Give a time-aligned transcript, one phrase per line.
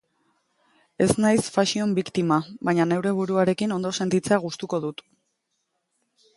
[1.05, 5.09] Ez naiz fashion victim-a, baina neure buruarekin ondo sentitzea gustuko dut.